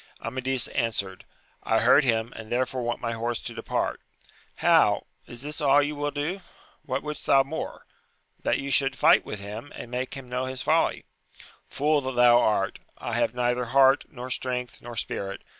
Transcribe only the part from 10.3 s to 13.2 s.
his folly.— Fool that thou art! I